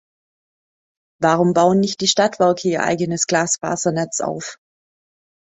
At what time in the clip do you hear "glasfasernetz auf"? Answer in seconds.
3.27-4.57